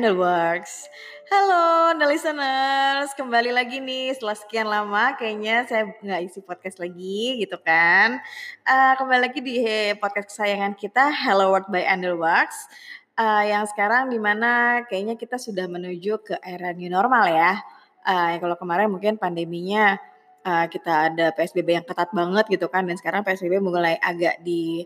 [0.00, 0.88] Endelworks.
[1.28, 7.36] Halo the listeners, kembali lagi nih setelah sekian lama kayaknya saya nggak isi podcast lagi
[7.44, 8.16] gitu kan.
[8.64, 9.60] Uh, kembali lagi di
[10.00, 12.64] podcast kesayangan kita Hello World by Endelworks.
[13.12, 17.60] Uh, yang sekarang di mana kayaknya kita sudah menuju ke era new normal ya.
[18.00, 20.00] Uh, kalau kemarin mungkin pandeminya
[20.48, 24.80] uh, kita ada PSBB yang ketat banget gitu kan dan sekarang PSBB mulai agak di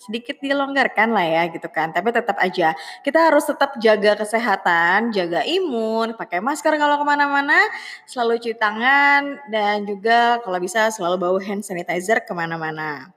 [0.00, 1.92] sedikit dilonggarkan lah ya gitu kan.
[1.92, 2.72] Tapi tetap aja
[3.04, 7.60] kita harus tetap jaga kesehatan, jaga imun, pakai masker kalau ke mana-mana,
[8.08, 13.12] selalu cuci tangan dan juga kalau bisa selalu bawa hand sanitizer ke mana-mana.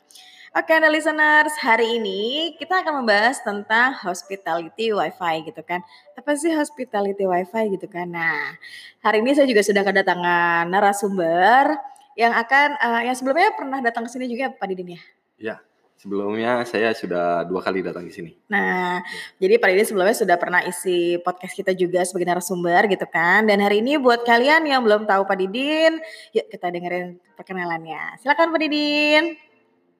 [0.53, 5.81] Oke, okay, listeners, hari ini kita akan membahas tentang hospitality wifi gitu kan.
[6.13, 8.13] Apa sih hospitality wifi gitu kan?
[8.13, 8.53] Nah,
[9.01, 11.73] hari ini saya juga sudah kedatangan narasumber
[12.13, 15.01] yang akan uh, yang sebelumnya pernah datang ke sini juga Pak Didin ya?
[15.41, 15.55] Ya,
[16.03, 18.35] Sebelumnya saya sudah dua kali datang ke sini.
[18.51, 19.47] Nah, ya.
[19.47, 23.47] jadi Pak Didin sebelumnya sudah pernah isi podcast kita juga sebagai narasumber gitu kan.
[23.47, 26.03] Dan hari ini buat kalian yang belum tahu Pak Didin,
[26.35, 28.19] yuk kita dengerin perkenalannya.
[28.19, 29.39] Silakan Pak Didin.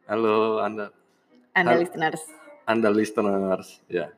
[0.03, 0.91] Halo Anda.
[1.55, 2.27] Anda listeners.
[2.67, 4.11] Anda listeners, ya.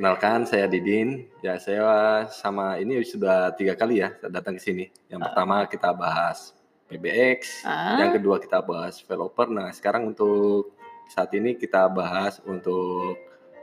[0.00, 1.28] Kenalkan saya Didin.
[1.44, 4.88] Ya saya sama ini sudah tiga kali ya datang ke sini.
[5.12, 5.24] Yang uh.
[5.28, 6.56] pertama kita bahas
[6.88, 8.00] PBX, uh.
[8.00, 9.44] yang kedua kita bahas developer.
[9.52, 10.77] Nah sekarang untuk
[11.08, 13.16] saat ini kita bahas untuk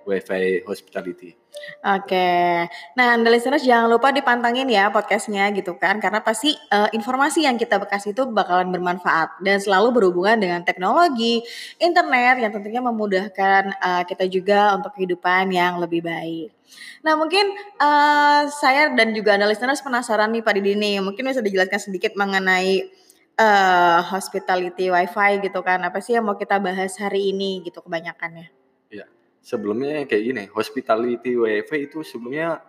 [0.05, 1.33] WiFi Hospitality.
[1.81, 7.47] Oke, nah anda listeners jangan lupa dipantangin ya podcastnya gitu kan, karena pasti uh, informasi
[7.47, 11.41] yang kita bekas itu bakalan bermanfaat dan selalu berhubungan dengan teknologi,
[11.81, 16.53] internet yang tentunya memudahkan uh, kita juga untuk kehidupan yang lebih baik.
[17.01, 17.49] Nah mungkin
[17.81, 22.13] uh, saya dan juga anda listeners penasaran nih Pak Didi nih, mungkin bisa dijelaskan sedikit
[22.13, 23.04] mengenai
[23.39, 28.51] uh, hospitality wifi gitu kan, apa sih yang mau kita bahas hari ini gitu kebanyakannya?
[28.91, 29.05] Iya,
[29.43, 32.63] sebelumnya kayak gini, hospitality wifi itu sebelumnya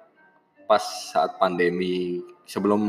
[0.67, 0.83] pas
[1.15, 2.83] saat pandemi, sebelum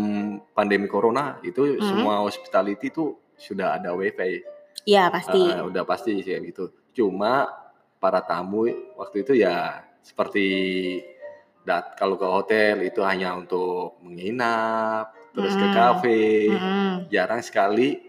[0.57, 1.81] pandemi corona itu hmm.
[1.81, 4.41] semua hospitality itu sudah ada wifi.
[4.87, 5.41] Iya pasti.
[5.41, 6.73] Uh, udah pasti kayak gitu.
[6.93, 7.45] Cuma
[7.97, 10.45] para tamu waktu itu ya seperti
[11.67, 15.61] dat kalau ke hotel itu hanya untuk menginap terus hmm.
[15.61, 16.25] ke kafe.
[16.49, 16.95] Hmm.
[17.13, 18.01] jarang sekali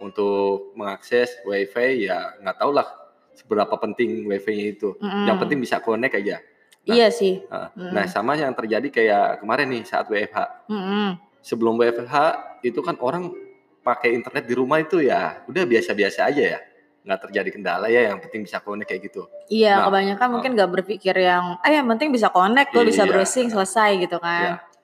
[0.00, 2.88] untuk mengakses wifi ya nggak tau lah
[3.36, 4.96] seberapa penting wifi-nya itu.
[4.96, 5.28] Hmm.
[5.28, 6.40] yang penting bisa connect aja.
[6.84, 7.44] Nah, iya sih.
[7.48, 7.92] nah, hmm.
[7.92, 11.10] nah sama yang terjadi kayak kemarin nih saat WFH hmm.
[11.40, 12.14] sebelum WFH
[12.64, 13.32] itu kan orang
[13.84, 16.60] pakai internet di rumah itu ya udah biasa-biasa aja ya.
[17.04, 19.28] Nggak terjadi kendala ya yang penting bisa connect kayak gitu.
[19.52, 22.88] Iya nah, kebanyakan uh, mungkin nggak berpikir yang ah yang penting bisa connect gue iya,
[22.88, 24.56] bisa browsing selesai gitu kan.
[24.56, 24.74] Iya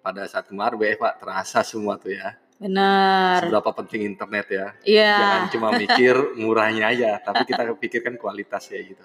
[0.00, 2.38] pada saat kemarin WFH terasa semua tuh ya.
[2.58, 3.46] Benar.
[3.46, 4.66] Seberapa penting internet ya.
[4.82, 5.14] Iya.
[5.14, 9.04] Jangan cuma mikir murahnya aja, tapi kita pikirkan kualitasnya gitu.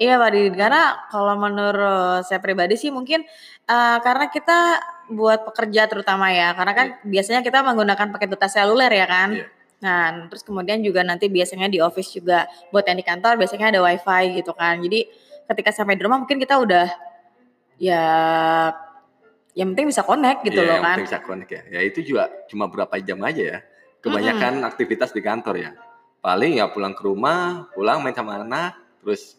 [0.00, 3.28] Iya Pak Didin, karena kalau menurut saya pribadi sih mungkin
[3.68, 4.80] uh, karena kita
[5.12, 7.06] buat pekerja terutama ya, karena kan iya.
[7.06, 9.28] biasanya kita menggunakan paket data seluler ya kan.
[9.36, 9.46] Iya.
[9.82, 13.80] Nah, terus kemudian juga nanti biasanya di office juga buat yang di kantor biasanya ada
[13.82, 14.78] wifi gitu kan.
[14.78, 15.10] Jadi
[15.50, 16.86] ketika sampai di rumah mungkin kita udah
[17.82, 18.06] ya
[19.52, 20.96] yang penting bisa connect gitu ya, loh yang kan.
[20.96, 21.62] Penting bisa connect ya.
[21.68, 23.58] Ya itu juga cuma berapa jam aja ya.
[24.00, 24.70] Kebanyakan hmm.
[24.72, 25.70] aktivitas di kantor ya.
[26.24, 29.36] Paling ya pulang ke rumah, pulang main sama anak, terus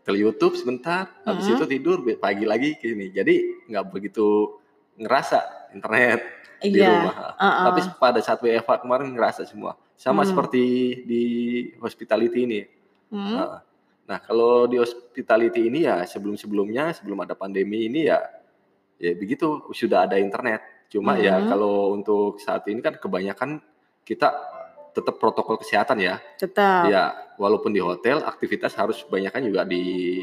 [0.00, 1.54] ke YouTube sebentar, habis hmm.
[1.56, 3.14] itu tidur pagi lagi gini.
[3.14, 4.58] Jadi nggak begitu
[5.00, 6.20] ngerasa internet
[6.60, 6.72] iya.
[6.72, 7.14] di rumah.
[7.16, 7.64] Uh -uh.
[7.72, 9.78] Tapi pada saat WFH kemarin ngerasa semua.
[9.96, 10.28] Sama hmm.
[10.32, 10.64] seperti
[11.04, 11.24] di
[11.80, 12.60] hospitality ini.
[13.12, 13.36] Hmm.
[13.36, 13.60] Nah,
[14.04, 18.20] nah kalau di hospitality ini ya sebelum-sebelumnya sebelum ada pandemi ini ya
[19.00, 20.60] ya begitu sudah ada internet.
[20.92, 21.24] Cuma hmm.
[21.24, 21.48] ya mm-hmm.
[21.48, 23.64] kalau untuk saat ini kan kebanyakan
[24.04, 24.28] kita
[24.92, 26.20] tetap protokol kesehatan ya.
[26.36, 26.90] Tetap.
[26.90, 30.18] Ya, walaupun di hotel aktivitas harus kebanyakan juga di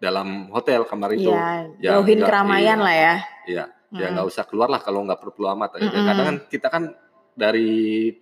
[0.00, 1.30] dalam hotel kamar itu.
[1.30, 3.14] Ya, ya jauhin keramaian iya, lah ya.
[3.46, 3.98] Iya, hmm.
[4.00, 5.78] ya nggak usah keluar lah kalau nggak perlu amat.
[5.78, 5.92] Hmm.
[5.92, 6.84] Ya, kadang kan kita kan
[7.38, 7.70] dari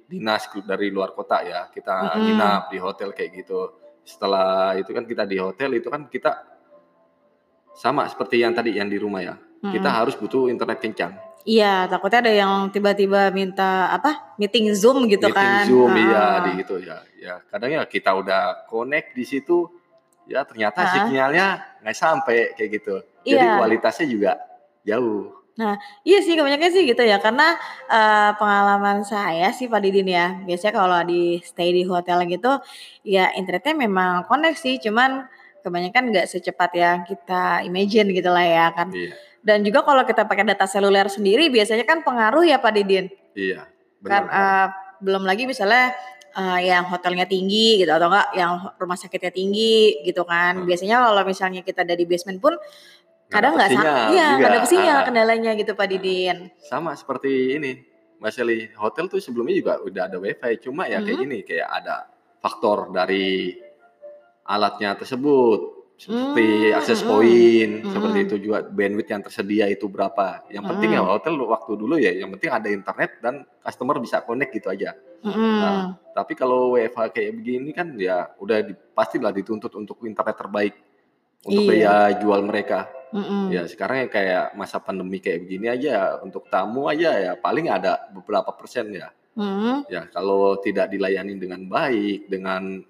[0.04, 2.20] dinas dari luar kota ya kita hmm.
[2.20, 3.60] nginap di hotel kayak gitu.
[4.02, 6.44] Setelah itu kan kita di hotel itu kan kita
[7.76, 9.72] sama seperti yang tadi yang di rumah ya hmm.
[9.72, 11.12] kita harus butuh internet kencang.
[11.46, 15.62] Iya, takutnya ada yang tiba-tiba minta apa meeting zoom gitu meeting kan?
[15.62, 16.02] Meeting zoom ah.
[16.02, 16.98] iya di gitu ya.
[17.22, 19.70] Ya kadang ya kita udah connect di situ,
[20.26, 20.90] ya ternyata ah.
[20.90, 21.46] sinyalnya
[21.86, 22.98] nggak sampai kayak gitu.
[23.22, 23.62] Jadi iya.
[23.62, 24.32] kualitasnya juga
[24.82, 25.38] jauh.
[25.56, 27.56] Nah, iya sih kebanyakan sih gitu ya, karena
[27.88, 32.60] uh, pengalaman saya sih Pak Didin ya, biasanya kalau di stay di hotel gitu,
[33.08, 35.24] ya internetnya memang connect sih, cuman
[35.64, 38.92] kebanyakan nggak secepat yang kita imagine gitu lah ya kan.
[38.92, 39.16] Iya.
[39.46, 43.06] Dan juga kalau kita pakai data seluler sendiri biasanya kan pengaruh ya Pak Didin.
[43.38, 43.70] Iya.
[44.02, 44.66] Benar, kan uh,
[44.98, 45.94] belum lagi misalnya
[46.34, 50.58] uh, yang hotelnya tinggi gitu atau enggak yang rumah sakitnya tinggi gitu kan.
[50.58, 50.66] Hmm.
[50.66, 52.58] Biasanya kalau misalnya kita ada di basement pun
[53.26, 55.06] Kadang nggak sama, iya nggak sinyal Ah, ah.
[55.10, 55.90] kendalanya gitu Pak Ah.
[55.90, 56.36] Didin.
[56.62, 57.82] Sama seperti ini,
[58.22, 61.22] Mbak Shelly, hotel tuh sebelumnya juga udah ada wifi, cuma ya kayak Mhm.
[61.26, 62.06] gini, kayak ada
[62.38, 63.50] faktor dari
[64.46, 68.26] alatnya tersebut, seperti Mmm, akses mhm, point, seperti mhm.
[68.28, 70.44] itu juga bandwidth yang tersedia itu berapa.
[70.52, 74.52] Yang penting ya hotel waktu dulu ya, yang penting ada internet dan customer bisa connect
[74.52, 74.92] gitu aja.
[75.24, 76.12] Nah, Mhm.
[76.12, 80.76] tapi kalau WFH kayak begini kan ya udah di, pastilah dituntut untuk internet terbaik
[81.48, 81.72] untuk Iya.
[81.72, 82.92] daya jual mereka.
[83.48, 83.70] Ya Mhm.
[83.72, 88.52] sekarang ya kayak masa pandemi kayak begini aja untuk tamu aja ya paling ada beberapa
[88.52, 89.08] persen ya.
[89.32, 89.88] Mhm.
[89.88, 92.84] Ya kalau tidak dilayani dengan baik, dengan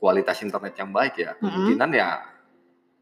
[0.00, 2.08] kualitas internet yang baik ya kemungkinan ya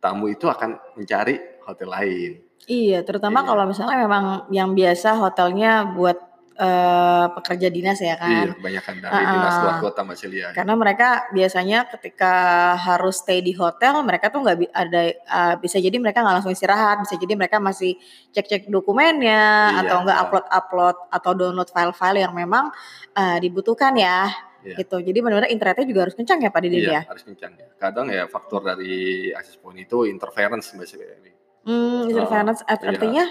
[0.09, 1.37] tamu itu akan mencari
[1.69, 2.33] hotel lain.
[2.65, 3.49] Iya, terutama Iya.
[3.53, 6.17] kalau misalnya memang yang biasa hotelnya buat,
[6.59, 8.61] eee, pekerja dinas ya Iya, kan.
[8.61, 10.49] kebanyakan dari dinas luar kota Mbak Celia.
[10.53, 12.33] Karena mereka biasanya ketika
[12.77, 16.53] harus stay di hotel, mereka tuh nggak bi ada, eee, bisa jadi mereka nggak langsung
[16.53, 17.97] istirahat, bisa jadi mereka masih
[18.37, 22.69] cek-cek dokumennya, Iya, atau enggak upload-upload atau download file-file yang memang,
[23.17, 24.29] eee, dibutuhkan ya,
[24.69, 24.77] Iya.
[24.85, 24.97] gitu.
[25.01, 27.01] Jadi benar-benar internetnya juga harus kencang ya Pak Didin Iya, ya?
[27.09, 27.69] harus kencang ya.
[27.81, 31.33] Kadang ya faktor dari access point itu interference Celia ini.
[31.65, 31.73] Mmm,
[32.05, 32.77] Heeh, interference iya.
[32.77, 33.25] artinya?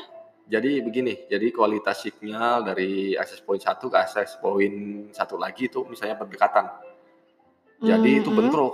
[0.48, 5.84] Jadi begini, jadi kualitas sinyal dari access point satu ke access point satu lagi itu
[5.86, 6.66] misalnya berdekatan.
[7.84, 8.38] Jadi Mmm, itu mhm.
[8.42, 8.74] bentrok.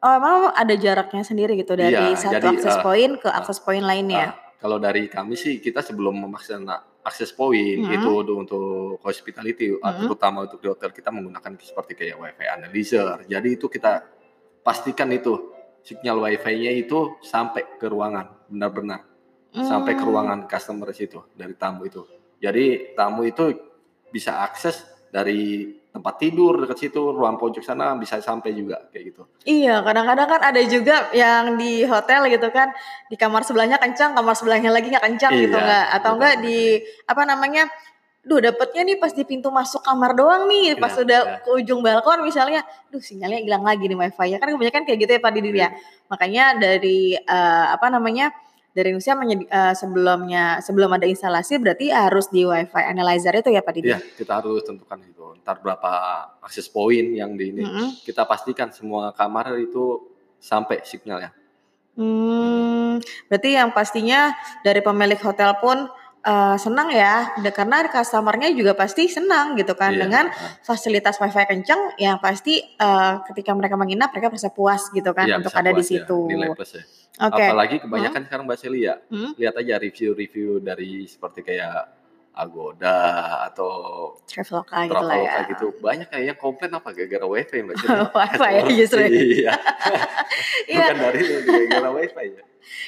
[0.00, 3.36] Oh, emang ada jaraknya sendiri gitu dari Iya, satu jadi, akses eee, point ke eee,
[3.36, 4.32] akses point eee, lainnya?
[4.56, 8.20] kalau dari kami sih kita sebelum memaksana access point itu Mhm.
[8.20, 8.66] untuk untuk
[9.00, 10.06] hospitality, Mhm.
[10.06, 13.24] terutama untuk di hotel kita menggunakan seperti kayak WiFi analyzer.
[13.24, 14.04] Jadi itu kita
[14.60, 19.08] pastikan itu sinyal WiFi-nya itu sampai ke ruangan, benar-benar.
[19.50, 20.10] Sampai ke Mmm.
[20.12, 22.04] ruangan customer situ, dari tamu itu.
[22.38, 23.50] Jadi tamu itu
[24.12, 29.22] bisa akses dari tempat tidur dekat situ, ruang pojok sana bisa sampai juga kayak gitu.
[29.42, 32.70] Iya, kadang-kadang kan ada juga yang di hotel gitu kan,
[33.10, 36.34] di kamar sebelahnya kencang, kamar sebelahnya lagi nggak kencang gitu Iya, nggak, atau betul enggak
[36.46, 36.58] di
[37.10, 37.62] apa namanya,
[38.22, 41.36] duh dapetnya nih pas di pintu masuk kamar doang nih, pas Iya, udah iya.
[41.42, 42.62] ke ujung balkon misalnya,
[42.92, 45.58] duh sinyalnya hilang lagi nih WiFi-nya, kan kebanyakan kayak gitu ya Pak Didin ya.
[45.58, 45.68] Iya.
[46.06, 48.30] Makanya dari, eee, apa namanya,
[48.70, 53.60] dari Indonesia menyedi eee, sebelumnya sebelum ada instalasi berarti harus di WiFi analyzer itu ya
[53.62, 54.14] Pak Iya, Didin?
[54.14, 55.24] kita harus tentukan itu.
[55.34, 55.90] Entar berapa
[56.40, 58.06] access point yang di ini, Mhm.
[58.06, 59.98] kita pastikan semua kamar itu
[60.38, 61.34] sampai sinyalnya.
[61.98, 62.00] Mhm.
[62.00, 62.92] Mmm,
[63.28, 64.30] berarti yang pastinya
[64.62, 65.90] dari pemilik hotel pun,
[66.22, 70.24] eee, senang ya, karena customer-nya juga pasti senang gitu kan Iya, dengan
[70.62, 75.42] fasilitas WiFi kencang yang pasti, eee, ketika mereka menginap mereka merasa puas gitu kan Iya,
[75.42, 76.20] untuk bisa ada di puas ya, situ.
[76.30, 76.82] nilai plus ya.
[77.18, 77.42] Oke.
[77.42, 79.30] Apalagi kebanyakan sekarang Mbak Celia, Mhm.
[79.34, 81.98] lihat aja review-review dari seperti kayak
[82.30, 82.96] Agoda
[83.50, 83.72] atau
[84.24, 85.32] Traveloka gitu lah ya.
[85.34, 88.00] Traveloka gitu, banyak kayak yang komplain apa gara-gara WiFi Mbak Celia.
[88.16, 89.08] WiFi ya justru ya?
[89.10, 89.52] iya.
[90.70, 90.94] Iya.
[90.94, 92.44] Bukan dari gara-gara WiFi ya.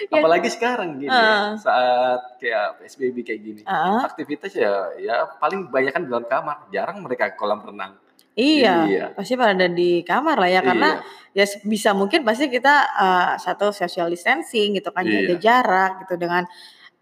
[0.06, 0.14] Iya.
[0.14, 1.50] Apalagi sekarang gini ya, Heeh.
[1.58, 4.00] saat kayak PSBB kayak gini, Heeh.
[4.06, 7.98] aktivitas ya ya paling kebanyakan di dalam kamar, jarang mereka kolam renang.
[8.32, 9.04] Iya, Iya.
[9.12, 11.36] pasti pada ada di kamar lah ya karena Iya.
[11.36, 15.40] ya sebisa mungkin pasti kita, eee, satu social distancing gitu kan, jaga Iya.
[15.40, 16.48] jarak gitu dengan,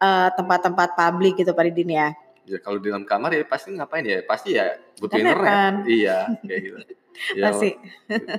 [0.02, 2.08] eee, tempat-tempat publik gitu Pak Didin ya.
[2.50, 5.74] Ya kalau di dalam kamar ya pasti ngapain ya, pasti ya butuh Internet kan.
[5.86, 6.18] Iya,
[6.50, 6.78] kayak gitu.
[7.36, 7.70] Ya Pasti.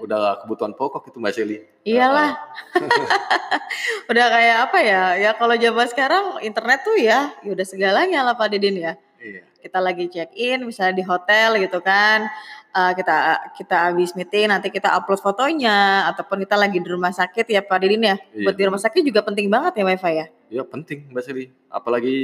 [0.01, 1.57] udah kebutuhan pokok itu Mbak Shelly.
[1.87, 2.31] Iyalah.
[2.75, 3.07] Heeh.
[4.11, 8.35] Udah kayak apa ya, ya kalau zaman sekarang internet tuh ya, ya udah segalanya lah
[8.35, 8.93] Pak Didin ya.
[9.21, 9.47] Iya.
[9.61, 12.25] Kita lagi check in misalnya di hotel gitu kan,
[12.71, 13.15] eee, kita
[13.53, 17.77] kita habis meeting nanti kita upload fotonya, ataupun kita lagi di rumah sakit ya Pak
[17.77, 18.15] Didin ya.
[18.31, 20.25] Iya, Buat di rumah sakit juga penting banget ya WiFi ya?
[20.49, 22.15] Ya penting Mbak Shelly, apalagi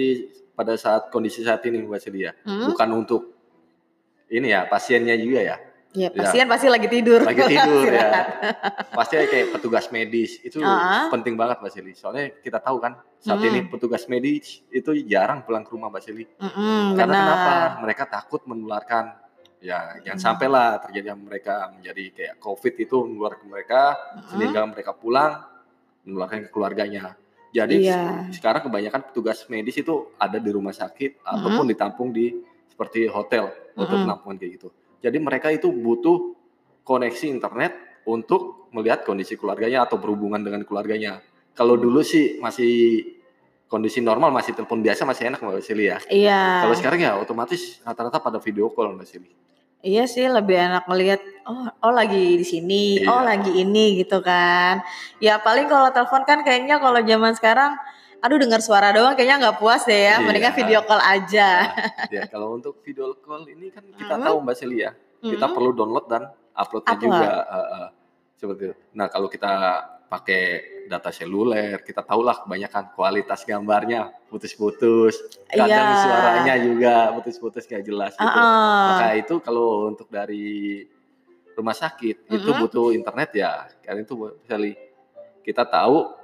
[0.52, 2.32] pada saat kondisi saat ini Mbak Shelly ya.
[2.44, 2.68] Mhm.
[2.68, 3.22] Bukan untuk
[4.28, 5.58] ini ya, pasiennya juga ya.
[5.96, 6.20] Iya, Ya.
[6.20, 7.24] pasien pasti lagi tidur.
[7.24, 8.10] Lagi tidur ya.
[8.92, 11.08] Pasti kayak petugas medis itu Heeh.
[11.10, 11.94] penting banget Mbak Shelly.
[11.96, 13.72] Soalnya kita tahu kan saat ini Mhm.
[13.72, 16.28] petugas medis itu jarang pulang ke rumah Mbak Shelly.
[16.38, 17.40] Mhm, Karena kenapa?
[17.42, 17.70] benar.
[17.82, 19.16] Mereka takut menularkan.
[19.58, 20.26] Ya, jangan Mhm.
[20.26, 24.30] sampailah terjadi mereka menjadi kayak COVID itu menular ke mereka Mhm.
[24.30, 25.42] sehingga mereka pulang
[26.06, 27.18] menularkan ke keluarganya.
[27.50, 28.30] Jadi Iya.
[28.30, 31.26] se- sekarang kebanyakan petugas medis itu ada di rumah sakit Mhm.
[31.26, 32.38] ataupun ditampung di
[32.70, 34.04] seperti hotel untuk Mhm.
[34.06, 34.70] penampungan kayak gitu.
[35.02, 36.38] Jadi mereka itu butuh
[36.86, 37.74] koneksi internet
[38.06, 41.18] untuk melihat kondisi keluarganya atau berhubungan dengan keluarganya.
[41.52, 43.04] Kalau dulu sih masih
[43.66, 45.98] kondisi normal masih telepon biasa masih enak Mbak Sili ya.
[46.08, 46.64] Iya.
[46.64, 49.32] Kalau sekarang ya otomatis rata-rata pada video call Mbak Sili.
[49.80, 53.38] Iya sih lebih enak ngelihat oh oh lagi di sini, oh Iya.
[53.38, 54.82] lagi ini gitu kan.
[55.22, 57.78] Ya paling kalau telepon kan kayaknya kalau zaman sekarang
[58.18, 60.58] aduh dengar suara doang kayaknya nggak puas deh ya, mendingan Iya.
[60.58, 61.50] video call aja.
[61.70, 64.26] Nah, ya kalau untuk video call ini kan kita Mhm.
[64.26, 64.92] tahu Mbak Sili ya,
[65.22, 65.54] kita Mhm.
[65.54, 67.06] perlu download dan uploadnya Upload.
[67.14, 67.30] juga.
[67.48, 67.88] heeh,
[68.34, 68.76] seperti itu.
[68.92, 69.52] Nah kalau kita
[70.08, 70.44] pakai
[70.88, 71.84] data seluler.
[71.84, 75.20] Kita tahulah kebanyakan kualitas gambarnya putus-putus.
[75.52, 76.04] Kadang Iya.
[76.04, 78.24] suaranya juga putus-putus nggak jelas gitu.
[78.24, 78.88] Heeh.
[78.92, 80.88] Maka itu kalau untuk dari
[81.54, 82.62] rumah sakit itu Mm-mm.
[82.64, 83.68] butuh internet ya.
[83.84, 84.74] Karena itu misalnya
[85.44, 86.16] kita tahu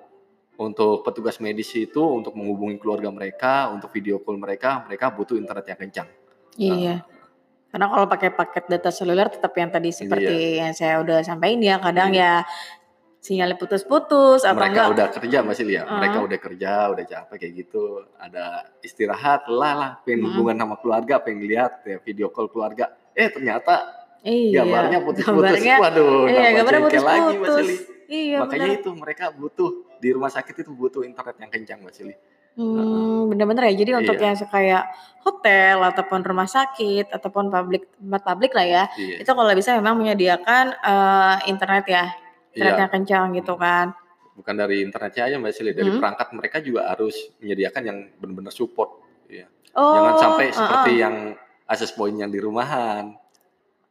[0.53, 5.65] untuk petugas medis itu untuk menghubungi keluarga mereka, untuk video call mereka, mereka butuh internet
[5.65, 6.09] yang kencang.
[6.55, 6.95] Iya.
[7.73, 11.75] Karena kalau pakai paket data seluler tetap yang tadi seperti yang saya udah sampaikan ya,
[11.81, 12.45] kadang ya
[13.23, 15.95] sinyalnya putus-putus atau mereka enggak udah kerja masih lihat, Heeh.
[15.95, 17.83] mereka udah kerja, udah capek kayak gitu,
[18.19, 18.45] ada
[18.83, 20.35] istirahat, lah lah, pengen Mm-mm.
[20.35, 23.87] hubungan sama keluarga, pengen lihat ya, video call keluarga, eh ternyata
[24.21, 24.59] iya.
[24.59, 27.63] gambarnya putus-putus, Gambarnya- waduh, iya, gambarnya lagi Mas putus-putus.
[27.63, 27.75] Ili.
[28.03, 28.79] Iya, Makanya benar.
[28.83, 32.13] itu mereka butuh di rumah sakit itu butuh internet yang kencang Mas Ili.
[32.53, 33.81] Hmm, bener-bener ya.
[33.81, 34.25] Jadi untuk Iya.
[34.29, 34.83] yang kayak
[35.25, 39.25] hotel ataupun rumah sakit ataupun publik tempat publik lah ya, Iya.
[39.25, 42.05] itu kalau bisa memang menyediakan eh, internet ya,
[42.53, 42.93] internet Iya.
[42.93, 43.93] kencang gitu kan.
[44.33, 45.99] Bukan dari internetnya aja Mbak Sili, dari Hmm.
[46.01, 48.97] perangkat mereka juga harus menyediakan yang benar-benar support.
[49.29, 49.45] Iya.
[49.73, 50.55] Oh, Jangan sampai heeh.
[50.55, 51.15] seperti yang
[51.65, 53.13] akses point yang di rumahan.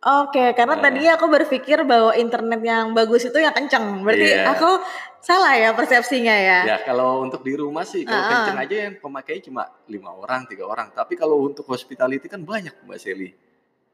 [0.02, 0.82] Oke, karena Nah.
[0.82, 4.02] tadinya aku berpikir bahwa internet yang bagus itu yang kencang.
[4.02, 4.50] Berarti Iya.
[4.50, 4.82] aku
[5.22, 6.58] salah ya persepsinya ya.
[6.66, 8.30] Ya kalau untuk di rumah sih, kalau Ah.
[8.42, 10.90] kenceng aja yang pemakainya cuma lima orang, tiga orang.
[10.90, 13.30] Tapi kalau untuk hospitality kan banyak Mbak Seli.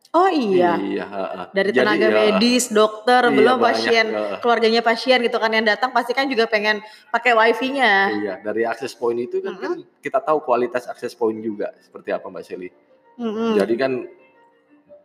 [0.08, 0.80] Oh iya.
[0.80, 1.04] Iya.
[1.04, 1.44] heeh.
[1.52, 4.38] Dari Jadi, tenaga ya, medis, dokter, iya, belum banyak, pasien, heeh.
[4.40, 6.80] keluarganya pasien gitu kan yang datang pasti kan juga pengen
[7.12, 7.94] pakai wifi-nya.
[8.16, 12.24] Iya, dari akses point itu kan, kan kita tahu kualitas akses point juga seperti apa
[12.24, 12.72] Mbak Seli.
[13.20, 13.60] Mm-mm.
[13.60, 13.92] Jadi kan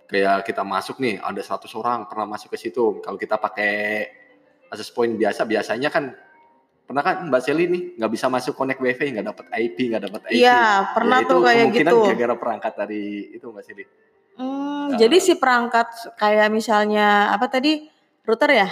[0.08, 3.04] kayak kita masuk nih, ada 100 orang pernah masuk ke situ.
[3.04, 4.08] Kalau kita pakai
[4.72, 6.16] akses point biasa, biasanya kan
[6.88, 10.22] pernah kan Mbak Seli nih nggak bisa masuk connect wifi, nggak dapat IP, nggak dapat
[10.32, 10.48] IP.
[10.48, 12.00] Iya, pernah Ya, tuh kayak kemungkinan gitu.
[12.08, 13.04] gara-gara perangkat dari
[13.36, 13.86] itu Mbak Seli.
[14.36, 14.98] Hmm, Nah.
[14.98, 17.86] jadi si perangkat kayak misalnya apa tadi
[18.22, 18.70] router ya?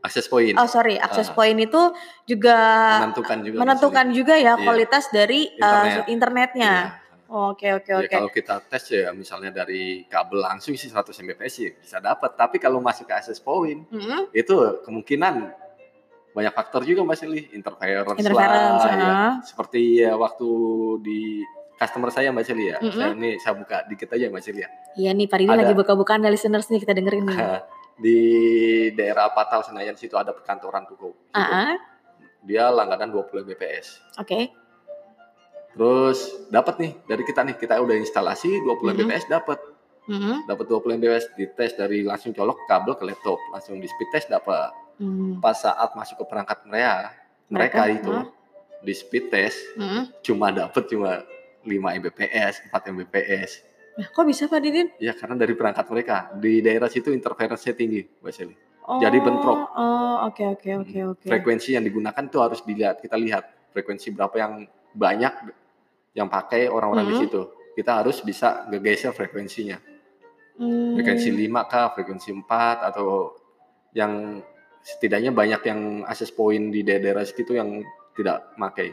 [0.00, 1.34] Akses point Oh sorry, akses Ah.
[1.34, 1.78] point itu
[2.24, 2.56] juga
[3.00, 3.56] menentukan juga.
[3.58, 4.58] Menentukan juga ya Iya.
[4.58, 6.06] kualitas dari uh, Internet.
[6.08, 6.72] internetnya.
[6.72, 6.90] Seli.
[6.90, 7.00] Iya.
[7.32, 8.10] Oke oke Ya, oke.
[8.10, 12.34] kalau kita tes ya misalnya dari kabel langsung sih 100 Mbps sih bisa dapat.
[12.34, 14.28] Tapi kalau masuk ke akses point Mm-mm.
[14.32, 15.48] itu kemungkinan
[16.32, 19.04] banyak faktor juga Mbak Sili, interference, Interference, lah, ya.
[19.06, 19.32] ah.
[19.40, 20.48] Seperti ya waktu
[21.00, 21.40] di
[21.82, 22.78] customer saya Mbak Sili ya.
[22.78, 22.94] Mm-mm.
[22.94, 24.68] Saya ini saya buka dikit aja Mbak Sili ya.
[24.94, 27.38] Iya nih Pak Didi Ada- lagi buka-bukaan dari listeners nih kita dengerin nih.
[27.94, 28.18] Di
[28.92, 31.12] daerah Patal Senayan situ ada perkantoran tuh.
[31.30, 31.74] Ah, ah,
[32.40, 34.16] Dia langganan 20 Mbps.
[34.16, 34.40] oke.
[35.72, 39.02] Terus dapat nih dari kita nih, kita udah instalasi 20 Mm-mm.
[39.02, 39.58] Mbps dapat.
[40.04, 40.44] Mm-mm.
[40.44, 44.68] Dapat 20 Mbps dites dari langsung colok kabel ke laptop, langsung di speed test dapat.
[44.98, 45.40] Hmm.
[45.40, 47.16] Pas saat masuk ke perangkat mereka,
[47.48, 48.26] mereka, Mereka, itu ah.
[48.80, 50.10] di speed test Mm-mm.
[50.20, 51.24] cuma dapat cuma
[51.64, 53.50] 5 Mbps, 4 Mbps.
[53.92, 54.88] Nah, kok bisa Pak Didin?
[54.96, 58.56] Ya karena dari perangkat mereka di daerah situ interference-nya tinggi, Mbak Shelly.
[58.82, 59.58] Oh, Jadi bentrok.
[59.78, 61.26] Oh, oke oke oke oke.
[61.30, 64.52] Frekuensi yang digunakan tuh harus dilihat, kita lihat frekuensi berapa yang
[64.90, 65.32] banyak
[66.18, 67.22] yang pakai orang-orang di Mhm.
[67.22, 67.42] situ.
[67.78, 69.78] Kita harus bisa ngegeser frekuensinya.
[70.58, 70.98] Hmm.
[70.98, 73.32] Frekuensi 5 kah, frekuensi 4 atau
[73.96, 74.42] yang
[74.82, 77.80] setidaknya banyak yang akses point di daerah situ yang
[78.18, 78.92] tidak pakai.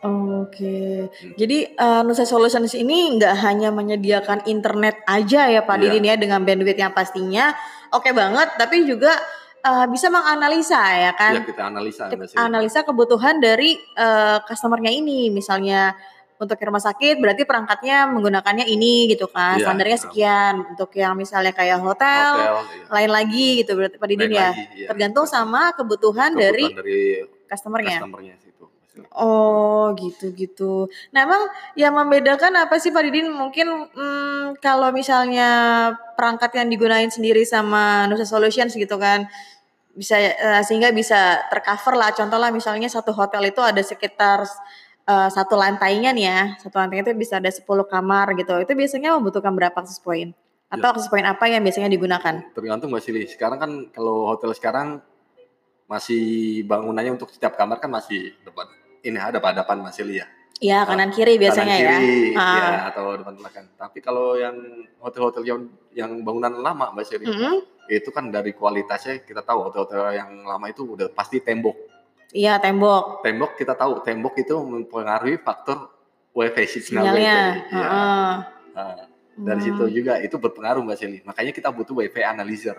[0.00, 1.36] Oke, Hmm.
[1.36, 5.82] jadi eh, Nusa Solutions ini nggak hanya menyediakan internet aja ya Pak Iya.
[5.92, 7.52] Didin ya dengan bandwidth yang pastinya
[7.90, 9.12] oke banget, tapi juga
[9.60, 15.28] eh, bisa menganalisa ya kan, Ya kita analisa Kita analisa kebutuhan dari eh, customernya ini,
[15.28, 15.92] misalnya
[16.40, 19.68] untuk rumah sakit berarti perangkatnya menggunakannya ini gitu kan, Iya.
[19.68, 20.54] standarnya sekian.
[20.72, 22.84] Untuk yang misalnya kayak hotel, Hotel, iya.
[22.88, 24.48] lain lagi gitu berarti Pak Didin Lain ya.
[24.48, 24.88] lagi, iya.
[24.88, 27.00] Tergantung sama kebutuhan, dari Kebutuhan dari
[27.44, 27.98] customernya.
[28.00, 28.49] customernya situ.
[29.00, 29.24] Mbak Shelly.
[29.24, 30.74] Oh gitu-gitu.
[31.10, 31.42] Nah emang
[31.74, 33.28] yang membedakan apa sih Pak Didin?
[33.28, 35.48] Mungkin hmm, kalau misalnya
[36.14, 39.26] perangkat yang digunain sendiri sama Nusa Solutions gitu kan,
[39.92, 42.12] bisa eh, sehingga bisa tercover lah.
[42.12, 44.44] Contoh lah misalnya satu hotel itu ada sekitar
[45.08, 48.54] eh, satu lantainya nih ya, satu lantai itu bisa ada 10 kamar gitu.
[48.60, 50.36] Itu biasanya membutuhkan berapa akses point?
[50.70, 50.92] Atau Ya.
[50.94, 52.46] akses point apa yang biasanya digunakan?
[52.54, 53.26] Tergantung Mbak Sili.
[53.26, 55.02] Sekarang kan kalau hotel sekarang
[55.90, 58.69] masih bangunannya untuk setiap kamar kan masih depan
[59.02, 60.26] ini ada hadapan Mbak Sili ya.
[60.60, 62.36] Iya kanan kiri biasanya Kanan kiri, ya.
[62.36, 62.44] ya.
[62.84, 62.92] Ah.
[62.92, 63.66] atau depan belakang.
[63.80, 64.56] Tapi kalau yang
[65.00, 65.60] hotel-hotel yang,
[65.96, 67.64] yang bangunan lama Mbak Sili, Mm-mm.
[67.88, 71.76] itu kan dari kualitasnya kita tahu hotel-hotel yang lama itu udah pasti tembok.
[72.30, 75.90] Iya tembok Tembok kita tahu tembok itu mempengaruhi faktor
[76.30, 77.18] wifi sinyalnya.
[77.18, 77.40] Ya.
[77.66, 78.30] Heeh.
[78.70, 78.94] Nah,
[79.40, 79.64] dari Hmm.
[79.64, 81.18] situ juga itu berpengaruh Mbak Sili.
[81.24, 82.76] Makanya kita butuh wifi analyzer.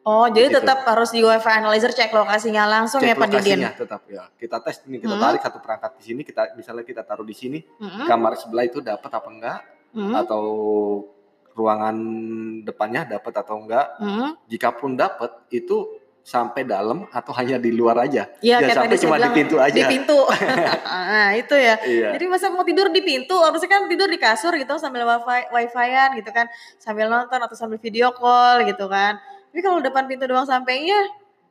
[0.00, 0.56] Oh, jadi Gitu.
[0.58, 3.60] tetap harus di WiFi analyzer cek lokasinya langsung ya Cek Pak Didin.
[3.68, 4.24] tetap ya.
[4.32, 5.22] Kita tes ini kita Hmm.
[5.22, 8.06] tarik satu perangkat di sini kita misalnya kita taruh di sini Mm-mm.
[8.06, 9.58] kamar sebelah itu dapat apa enggak
[9.92, 10.14] Mm-mm.
[10.16, 10.42] atau
[11.52, 11.96] ruangan
[12.62, 13.98] depannya dapat atau enggak.
[13.98, 14.38] Mm-mm.
[14.46, 15.90] Jika pun dapat itu
[16.22, 18.28] sampai dalam atau hanya di luar aja.
[18.38, 19.72] Iya, Ya, sampai cuma di pintu aja.
[19.74, 20.28] Di pintu.
[20.28, 21.80] nah, itu ya.
[21.80, 22.08] Iya.
[22.12, 26.12] Jadi masa mau tidur di pintu, harusnya kan tidur di kasur gitu sambil wifi wifi-an
[26.14, 26.44] gitu kan,
[26.76, 29.16] sambil nonton atau sambil video call gitu kan.
[29.58, 30.94] Tapi kalau depan pintu doang sampainya,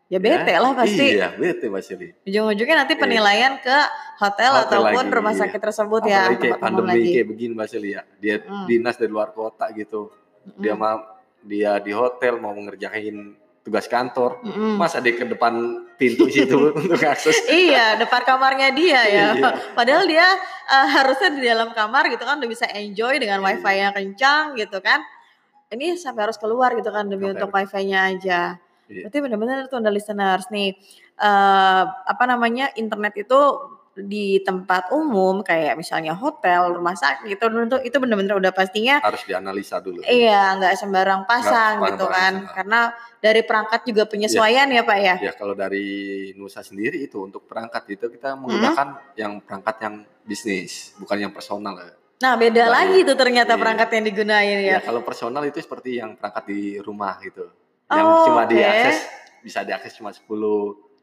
[0.07, 1.11] ya bete Ya, lah pasti.
[1.11, 2.15] Iya, bete Mas Yuli.
[2.23, 3.03] Ujung-ujungnya nanti Iya.
[3.03, 3.77] penilaian ke
[4.17, 5.41] hotel, Hotel ataupun lagi, rumah iya.
[5.43, 7.11] sakit tersebut ya, Apalagi kayak tempat umum pandemi lagi.
[7.11, 8.01] kayak begini Mas Yuli ya.
[8.15, 8.63] Dia Hmm.
[8.63, 10.07] dinas dari luar kota gitu.
[10.55, 10.79] Dia Mm-mm.
[10.79, 10.97] mau
[11.43, 14.39] dia di hotel mau mengerjain tugas kantor.
[14.41, 14.79] Mm-mm.
[14.79, 15.51] Masa dia ke depan
[15.95, 17.43] pintu situ untuk akses.
[17.45, 19.27] Iya, depan kamarnya dia ya.
[19.35, 19.51] Iya.
[19.75, 20.23] Padahal dia
[20.65, 23.47] eh, harusnya di dalam kamar gitu kan udah bisa enjoy dengan Iya.
[23.51, 25.03] wifi yang kencang gitu kan.
[25.67, 28.41] Ini sampai harus keluar gitu kan demi Sampai untuk wifi-nya aja.
[28.87, 29.07] Iya.
[29.07, 30.79] Berarti benar-benar tuh under listeners nih
[31.17, 33.39] eh apa namanya internet itu
[33.97, 39.25] di tempat umum kayak misalnya hotel, rumah sakit itu itu, itu benar-benar udah pastinya Harus
[39.25, 40.05] dianalisa dulu.
[40.05, 42.45] iya nggak sembarang pasang gitu kan.
[42.45, 42.53] pasang.
[42.53, 42.79] Karena
[43.17, 45.15] dari perangkat juga penyesuaian ya Pak ya.
[45.17, 45.85] Ya kalau dari
[46.37, 51.75] Nusa sendiri itu untuk perangkat itu kita menggunakan yang perangkat yang bisnis, bukan yang personal
[51.81, 51.91] ya.
[52.17, 53.61] Nah beda Dari- lagi tuh ternyata iya.
[53.61, 54.71] perangkat yang digunain ya.
[54.73, 57.45] Ya kalau personal itu seperti yang perangkat di rumah gitu.
[57.87, 58.51] Yang Oh, cuma oke.
[58.51, 58.97] diakses
[59.39, 60.25] bisa diakses cuma 10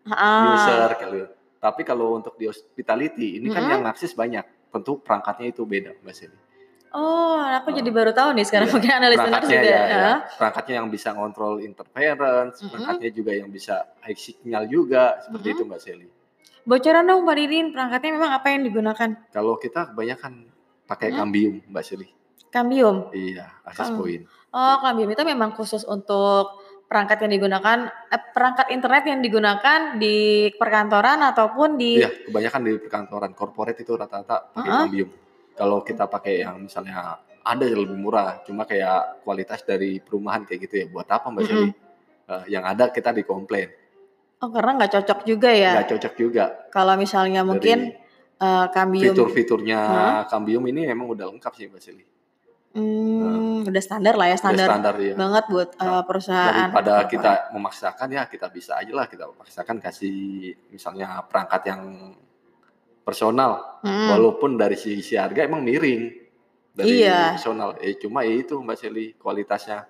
[0.05, 0.53] Ah.
[0.53, 1.27] user kalau.
[1.57, 3.73] Tapi kalau untuk di hospitality ini kan Mm-mm.
[3.73, 4.43] yang akses banyak.
[4.69, 6.39] Tentu perangkatnya itu beda Mbak Seli.
[6.91, 8.75] Oh, aku jadi baru tahu nih sekarang Iya.
[8.77, 9.65] mungkin analis Perangkatnya juga.
[9.65, 9.97] ya, ya.
[9.97, 10.15] ya.
[10.35, 12.71] perangkatnya yang bisa ngontrol interference, Mm-mm.
[12.71, 15.57] perangkatnya juga yang bisa high signal juga seperti Mm-mm.
[15.57, 16.09] itu Mbak Seli.
[16.65, 19.09] Bocoran dong Pak Didin, perangkatnya memang apa yang digunakan?
[19.31, 20.33] Kalau kita kebanyakan
[20.85, 21.19] pakai Hmm?
[21.21, 22.09] Cambium Mbak Seli.
[22.49, 23.11] Cambium.
[23.11, 23.99] Iya, access Oh.
[23.99, 24.23] point.
[24.49, 30.17] Oh, Cambium itu memang khusus untuk perangkat yang digunakan eh, perangkat internet yang digunakan di
[30.55, 34.81] perkantoran ataupun di Iya, kebanyakan di perkantoran corporate itu rata-rata pakai Uh-uh.
[34.85, 35.11] Cambium.
[35.55, 40.61] Kalau kita pakai yang misalnya ada yang lebih murah, cuma kayak kualitas dari perumahan kayak
[40.63, 41.69] gitu ya, buat apa Mbak Seli?
[42.25, 43.69] Eh, yang ada kita dikomplain,
[44.41, 45.73] Oh, karena nggak cocok juga ya.
[45.77, 46.45] nggak cocok juga.
[46.69, 47.93] Kalau misalnya mungkin
[48.37, 50.23] eh, Cambium Fitur-fiturnya Hah?
[50.27, 52.05] Cambium ini memang udah lengkap sih Mbak Seli.
[52.75, 55.15] hmm, udah standar lah ya, standar, standar ya.
[55.15, 56.69] banget buat eh, Nah, perusahaan.
[56.69, 60.17] Daripada kita memaksakan ya kita bisa aja lah kita paksakan kasih
[60.69, 61.83] misalnya perangkat yang
[63.01, 64.11] personal Hmm.
[64.11, 66.03] walaupun dari sisi harga emang miring
[66.73, 67.37] dari Iya.
[67.37, 69.87] personal eh cuma ya itu mbak Seli kualitasnya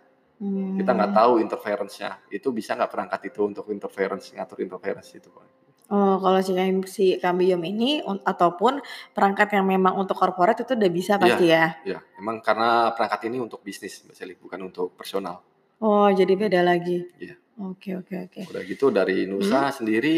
[0.76, 0.98] kita Hmm.
[0.98, 5.46] nggak tahu interference-nya itu bisa nggak perangkat itu untuk interference ngatur interference itu Pak.
[5.84, 8.80] Oh, kalau si, si Cambium ini un- ataupun
[9.12, 11.76] perangkat yang memang untuk corporate itu udah bisa pasti ya.
[11.84, 15.44] ya emang karena perangkat ini untuk bisnis mbak Seli bukan untuk personal
[15.76, 17.04] Oh, jadi beda lagi.
[17.18, 17.36] Iya.
[17.60, 18.40] Oke, oke, oke.
[18.48, 19.74] udah gitu dari Nusa Hmm.
[19.74, 20.16] sendiri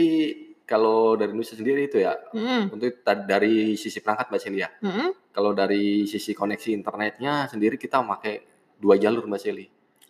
[0.62, 5.30] kalau dari Nusa sendiri itu ya Mm-mm, untuk dari sisi perangkat mbak Seli ya mm-mm.
[5.30, 8.40] kalau dari sisi koneksi internetnya sendiri kita pakai
[8.74, 9.66] dua jalur mbak Seli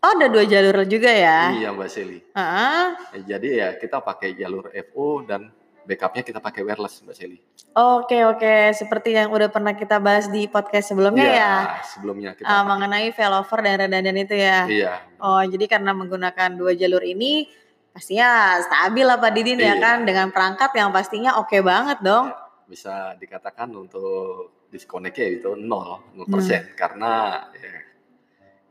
[0.07, 1.51] Oh, ada dua jalur juga ya.
[1.53, 5.51] iya mbak Seli Ah, Eh, Jadi ya kita pakai jalur FO dan
[5.83, 7.38] backupnya kita pakai wireless Mbak Seli.
[7.73, 8.55] Oke, oke.
[8.73, 11.55] Seperti yang udah pernah kita bahas di podcast sebelumnya Iya, ya.
[11.85, 14.59] Sebelumnya kita pakai- mengenai failover dan redundant itu ya.
[14.66, 14.92] Iya.
[15.19, 17.47] Oh, jadi karena menggunakan dua jalur ini
[17.88, 18.29] pastinya
[18.61, 19.75] stabil lah Pak Didin ya Iya.
[19.77, 22.35] kan dengan perangkat yang pastinya oke banget dong.
[22.66, 26.27] Bisa dikatakan untuk disconnect-nya itu 0, 0%
[26.61, 26.75] Hmm.
[26.75, 27.12] karena
[27.55, 27.71] ya,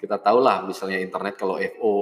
[0.06, 1.94] kita tahu lah misalnya internet kalau FO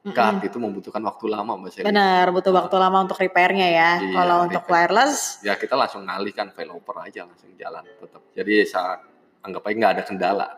[0.00, 0.12] Mm-mm.
[0.12, 1.80] card itu membutuhkan waktu lama Mbak.
[1.80, 3.90] Benar, butuh waktu lama untuk repairnya ya.
[4.00, 4.92] Iya, Kalau untuk repair.
[4.92, 8.20] wireless, Ya kita langsung ngalihkan failover aja langsung jalan tetap.
[8.32, 9.00] Jadi saat
[9.40, 10.48] anggap aja nggak ada kendala.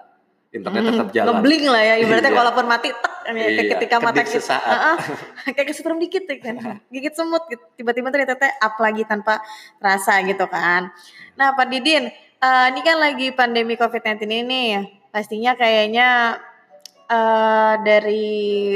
[0.51, 1.31] Internet mm, tetap jalan.
[1.37, 1.94] ngebling lah ya.
[2.01, 2.38] Ibaratnya Iya.
[2.38, 4.66] kalaupun mati, tek, kayak Iya, ketika mata kita, sesaat.
[4.66, 4.96] Heeh,
[5.53, 6.57] kayak kesetrum dikit ya kan,
[6.94, 7.62] gigit semut, gitu.
[7.77, 9.42] tiba-tiba ternyata up lagi tanpa
[9.79, 10.90] rasa gitu kan.
[11.35, 14.64] Nah Pak Didin, eh, ini kan lagi pandemi COVID-19 ini,
[15.11, 16.40] pastinya kayaknya
[17.07, 18.27] eh dari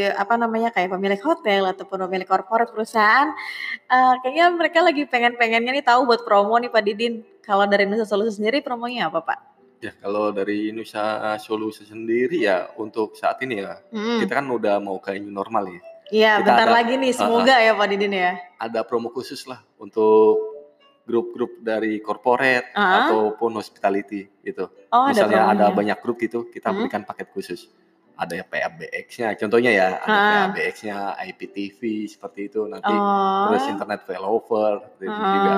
[0.07, 3.35] apa namanya kayak pemilik hotel ataupun pemilik korporat perusahaan,
[3.85, 7.27] eh, kayaknya mereka lagi pengen-pengennya nih tahu buat promo nih Pak Didin.
[7.40, 9.38] Kalau dari Nusa Solusi sendiri promonya apa Pak?
[9.81, 11.03] Ya kalau dari Nusa
[11.37, 14.23] Solusi sendiri ya untuk saat ini ya Mm-mm.
[14.23, 15.81] kita kan udah mau ke new normal ya.
[16.11, 18.35] Iya, bentar ada- lagi nih, semoga ya Pak Didin ya.
[18.59, 20.38] Ada promo khusus lah untuk
[21.03, 23.07] grup-grup dari corporate Ah.
[23.07, 24.71] ataupun hospitality gitu.
[24.90, 25.75] Oh, Misalnya ada, promonya.
[25.75, 26.83] banyak grup gitu, kita Hmm.
[26.83, 27.66] berikan paket khusus.
[28.20, 30.33] Ada ya PABX-nya, contohnya ya ada Ah.
[30.52, 32.92] PABX-nya, IPTV seperti itu nanti.
[32.92, 33.48] Oh.
[33.48, 35.54] Terus internet failover seperti itu juga.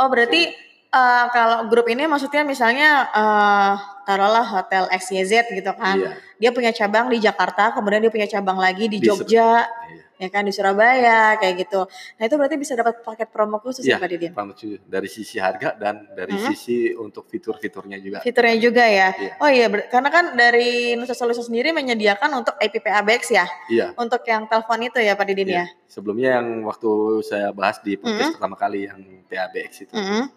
[0.00, 0.42] Oh, berarti
[0.90, 3.72] eh, kalau grup ini maksudnya misalnya eh
[4.08, 6.00] taruhlah hotel XYZ gitu kan.
[6.00, 9.68] Iya, Dia punya cabang di Jakarta, kemudian dia punya cabang lagi di Di Jogja.
[9.68, 10.09] iya.
[10.20, 11.88] Ya kan di Surabaya kayak gitu.
[11.88, 14.30] Nah itu berarti bisa dapat paket promo khusus ya, Iya, Pak Didin?
[14.30, 14.76] promo khusus.
[14.84, 16.44] dari sisi harga dan dari Hmm.
[16.46, 18.20] sisi untuk fitur-fiturnya juga.
[18.20, 19.08] Fiturnya juga ya.
[19.10, 19.32] Iya.
[19.40, 23.96] Oh iya, karena kan dari Nusa Solution sendiri menyediakan untuk APPABX ya, Iya.
[23.96, 25.64] untuk yang telepon itu ya Pak Didin iya.
[25.64, 25.88] ya.
[25.88, 26.90] Sebelumnya yang waktu
[27.22, 28.36] saya bahas di podcast Hmm.
[28.36, 30.28] pertama kali yang PABX itu Mm-mm.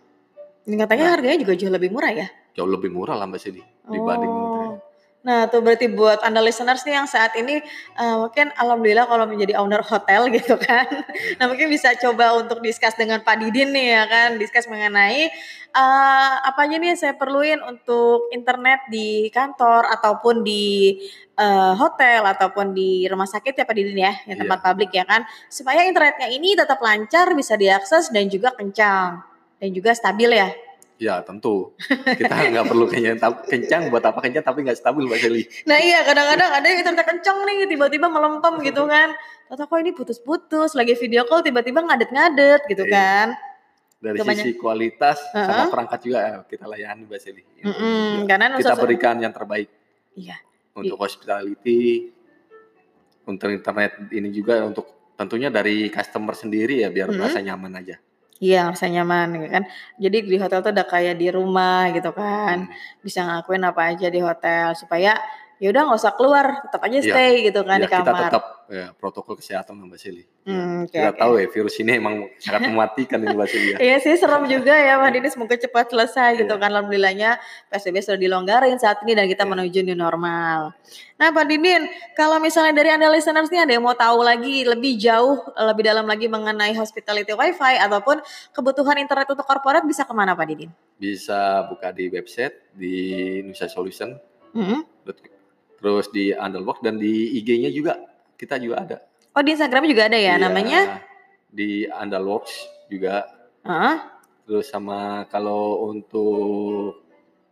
[0.63, 1.13] Dan katanya Nah.
[1.13, 2.27] harganya juga jauh lebih murah ya.
[2.53, 4.62] jauh lebih murah lah Mbak Sedi dibanding Oh.
[5.23, 7.63] Nah, tuh berarti buat Anda listeners nih yang saat ini
[7.95, 10.83] eh, mungkin alhamdulillah kalau menjadi owner hotel gitu kan.
[11.39, 15.31] Nah, mungkin bisa coba untuk discuss dengan Pak Didin nih ya kan, discuss mengenai
[15.71, 20.99] eh, apa aja nih yang saya perluin untuk internet di kantor ataupun di
[21.39, 24.65] eh, hotel ataupun di rumah sakit ya Pak Didin ya, yang tempat Iya.
[24.67, 29.23] publik ya kan, supaya internetnya ini tetap lancar, bisa diakses dan juga kencang
[29.55, 30.51] dan juga stabil ya.
[31.03, 31.75] Ya tentu
[32.15, 35.43] kita nggak perlu kencang, tapi- kencang buat apa kencang tapi nggak stabil Mbak Seli.
[35.67, 39.11] Nah iya kadang-kadang ada yang internet kenceng nih tiba-tiba melempem gitu kan.
[39.51, 42.93] Atau kok ini putus-putus lagi video call tiba-tiba ngadet-ngadet gitu Iya.
[42.93, 43.27] kan.
[43.99, 45.43] Dari Kebanyak- sisi kualitas Heeh.
[45.43, 47.43] sama perangkat juga eh, kita layani Mbak Seli.
[47.61, 49.67] Mm-mm, karena Kita berikan yang terbaik
[50.13, 50.39] Iya.
[50.73, 52.11] untuk hospitality,
[53.23, 57.95] untuk internet ini juga untuk tentunya dari customer sendiri ya biar merasa nyaman aja.
[58.43, 59.63] Iya rasa nyaman gitu kan.
[60.03, 62.57] Jadi di hotel tuh udah kayak di rumah gitu kan.
[62.67, 62.99] Hmm.
[63.05, 65.11] Bisa ngelakuin apa aja di hotel supaya
[65.63, 67.07] ya udah nggak usah keluar, tetap aja Iya.
[67.07, 68.21] stay gitu kan Ya, di kita kamar.
[68.27, 70.23] tetap ya, protokol kesehatan Mbak Seli.
[70.43, 71.19] Ya, Hmm, oke, kita oke.
[71.23, 73.77] tahu ya virus ini emang sangat mematikan ini Mbak Seli ya.
[73.79, 76.59] Iya sih serem juga ya Mbak Dini semoga cepat selesai gitu Iya.
[76.59, 77.29] kan alhamdulillahnya
[77.69, 79.49] PSBB sudah dilonggarin saat ini dan kita Iya.
[79.49, 80.75] menuju new normal.
[81.13, 84.99] Nah Pak Didin kalau misalnya dari anda listeners nih ada yang mau tahu lagi lebih
[84.99, 88.19] jauh lebih dalam lagi mengenai hospitality wifi ataupun
[88.51, 90.67] kebutuhan internet untuk korporat bisa ke mana Pak Didin?
[90.93, 92.95] Bisa buka di website di
[93.41, 94.11] Nusa Solution
[94.51, 94.85] Hmm.
[95.83, 97.99] Terus di Underbox dan di IG-nya juga
[98.39, 98.97] kita juga ada.
[99.35, 100.79] Oh di Instagram juga ada ya Iya, namanya?
[101.51, 102.43] di Underbox
[102.87, 103.27] juga
[103.61, 103.95] Heeh.
[104.43, 107.03] terus sama kalau untuk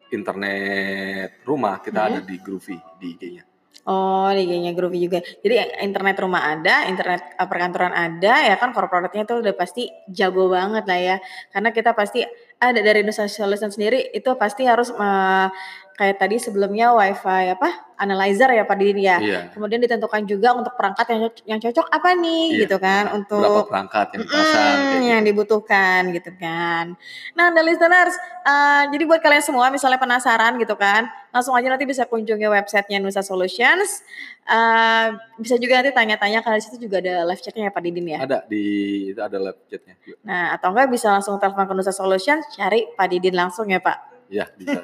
[0.09, 2.07] internet rumah kita Mhm.
[2.07, 3.43] ada di Groovy di IG-nya.
[3.81, 5.19] Oh, di IG-nya Groovy juga.
[5.41, 10.47] Jadi internet rumah ada, internet eh, perkantoran ada, ya kan korporatnya tuh udah pasti jago
[10.47, 11.15] banget lah ya.
[11.49, 12.21] Karena kita pasti
[12.57, 15.47] ada dari Nusa Solution sendiri itu pasti harus eh,
[15.95, 17.69] kayak tadi sebelumnya WiFi apa
[18.01, 19.17] analyzer ya Pak Didin ya.
[19.21, 19.39] Iya.
[19.53, 22.59] Kemudian ditentukan juga untuk perangkat yang cocok, yang cocok apa nih Iya.
[22.65, 25.29] gitu kan Berapa untuk perangkat yang dipasang Mm, kayak yang gitu.
[25.29, 26.85] dibutuhkan gitu kan.
[27.37, 31.85] Nah, anda listeners, eh, jadi buat kalian semua misalnya penasaran gitu kan, langsung aja nanti
[31.85, 34.01] bisa kunjungi websitenya Nusa Solutions.
[34.49, 38.07] Eh, bisa juga nanti tanya-tanya karena di situ juga ada live chatnya ya Pak Didin
[38.09, 38.19] ya.
[38.25, 38.65] Ada di
[39.13, 39.93] itu ada live chatnya.
[40.25, 44.10] Nah, atau enggak bisa langsung telepon ke Nusa Solutions, cari Pak Didin langsung ya Pak.
[44.31, 44.79] Ya bisa.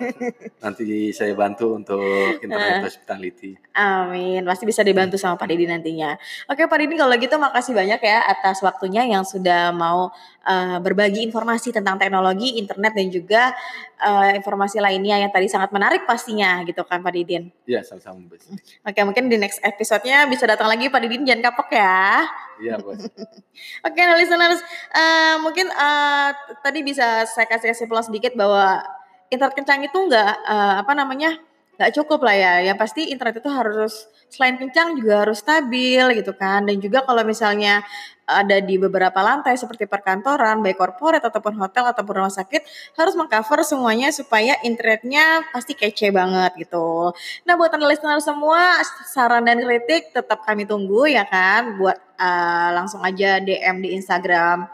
[0.59, 3.55] Nanti saya bantu untuk internet hospitality.
[3.71, 6.19] Amin, pasti bisa dibantu sama Pak Didi nantinya.
[6.51, 10.11] Oke Pak Didi kalau gitu makasih banyak ya atas waktunya yang sudah mau
[10.43, 13.55] eh, berbagi informasi tentang teknologi, internet dan juga
[14.03, 17.47] eh, informasi lainnya yang tadi sangat menarik pastinya gitu kan Pak Didin.
[17.63, 18.43] Ya sama-sama Bos.
[18.83, 22.27] Oke mungkin di next episode-nya bisa datang lagi Pak Didin jangan kapok ya.
[22.59, 22.99] Iya Bos.
[23.87, 24.59] Oke nah listeners,
[24.91, 26.29] eh, mungkin eh,
[26.59, 28.96] tadi bisa saya kasih kesimpulan sedikit bahwa
[29.33, 31.39] internet kencang itu nggak eh, apa namanya
[31.77, 32.53] nggak cukup lah ya.
[32.73, 33.93] Yang pasti internet itu harus
[34.27, 36.65] selain kencang juga harus stabil gitu kan.
[36.65, 37.85] Dan juga kalau misalnya
[38.27, 42.59] ada di beberapa lantai seperti perkantoran, baik korporat ataupun hotel ataupun rumah sakit
[42.99, 47.15] harus mengcover semuanya supaya internetnya pasti kece banget gitu.
[47.47, 51.77] Nah buat anda listener semua saran dan kritik tetap kami tunggu ya kan.
[51.79, 54.67] Buat eh, langsung aja DM di Instagram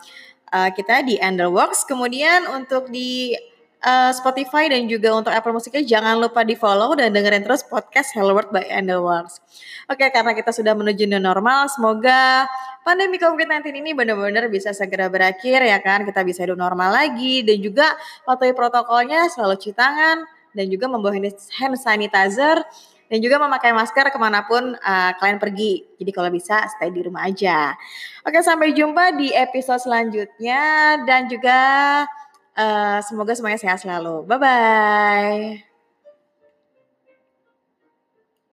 [0.49, 1.85] eh, kita di Underworks.
[1.85, 3.37] Kemudian untuk di
[3.83, 8.15] eh, Spotify dan juga untuk Apple Musiknya jangan lupa di follow dan dengerin terus podcast
[8.15, 9.43] Hello World by Underworks.
[9.91, 12.47] Oke karena kita sudah menuju new normal, semoga
[12.87, 16.07] pandemi COVID-19 ini benar-benar bisa segera berakhir ya kan.
[16.07, 17.91] Kita bisa hidup normal lagi dan juga
[18.23, 20.23] patuhi protokolnya selalu cuci tangan
[20.55, 22.63] dan juga membawa hand sanitizer
[23.11, 25.85] dan juga memakai masker ke mana pun uh, kalian pergi.
[26.01, 27.75] Jadi kalau bisa stay di rumah aja.
[28.25, 31.59] Oke sampai jumpa di episode selanjutnya dan juga
[32.57, 34.25] uh, semoga semuanya sehat selalu.
[34.29, 35.72] Bye bye.